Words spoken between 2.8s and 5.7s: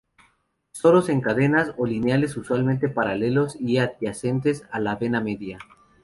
paralelos y adyacentes a la vena media.